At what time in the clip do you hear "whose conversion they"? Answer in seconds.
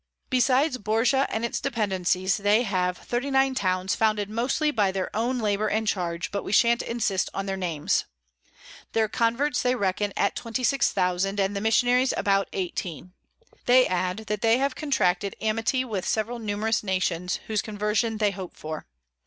17.45-18.31